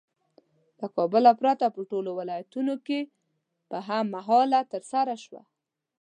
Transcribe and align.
له 0.79 0.87
کابل 0.95 1.23
پرته 1.39 1.65
په 1.75 1.81
ټولو 1.91 2.09
ولایتونو 2.19 2.75
کې 2.85 2.99
په 3.69 3.77
هم 3.87 4.05
مهاله 4.15 4.59
ترسره 4.73 5.15
شوه. 5.23 5.41